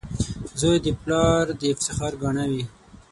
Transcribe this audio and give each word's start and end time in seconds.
•زوی 0.59 0.77
د 0.85 0.87
پلار 1.01 1.45
د 1.59 1.61
افتخار 1.73 2.13
ګاڼه 2.21 2.45
وي. 2.51 2.63